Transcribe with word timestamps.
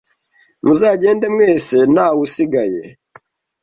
Muzagende 0.63 1.25
mwese 1.35 1.75
ntawe 1.93 2.19
usigaye 2.27 2.81